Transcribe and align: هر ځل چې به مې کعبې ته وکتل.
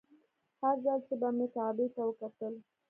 هر 0.61 0.75
ځل 0.85 0.99
چې 1.07 1.13
به 1.21 1.29
مې 1.37 1.47
کعبې 1.55 1.87
ته 1.95 2.01
وکتل. 2.07 2.53